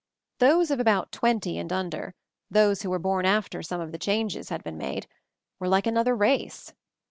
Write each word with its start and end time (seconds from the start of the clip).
Those 0.39 0.71
of 0.71 0.79
about 0.79 1.11
twenty 1.11 1.59
and 1.59 1.71
under, 1.71 2.15
those 2.49 2.81
who 2.81 2.89
were 2.89 2.97
born 2.97 3.23
after 3.27 3.61
some 3.61 3.79
of 3.79 3.91
these 3.91 3.99
changes 4.01 4.49
had 4.49 4.63
been 4.63 4.79
made, 4.79 5.05
were 5.59 5.67
like 5.67 5.85
another 5.85 6.15
race. 6.15 6.73